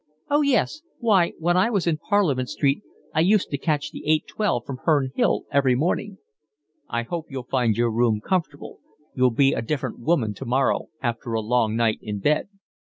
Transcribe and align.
"Oh, 0.31 0.41
yes. 0.41 0.81
Why, 0.97 1.33
when 1.37 1.55
I 1.55 1.69
was 1.69 1.85
in 1.85 1.99
Parliament 1.99 2.49
Street 2.49 2.81
I 3.13 3.19
used 3.19 3.51
to 3.51 3.57
catch 3.59 3.91
the 3.91 4.01
eight 4.07 4.25
twelve 4.25 4.65
from 4.65 4.79
Herne 4.85 5.11
Hill 5.13 5.45
every 5.51 5.75
morning." 5.75 6.17
"I 6.89 7.03
hope 7.03 7.27
you'll 7.29 7.43
find 7.43 7.77
your 7.77 7.91
room 7.91 8.19
comfortable. 8.19 8.79
You'll 9.13 9.29
be 9.29 9.53
a 9.53 9.61
different 9.61 9.99
woman 9.99 10.33
tomorrow 10.33 10.87
after 11.03 11.33
a 11.33 11.39
long 11.41 11.75
night 11.75 11.99
in 12.01 12.17
bed." 12.17 12.49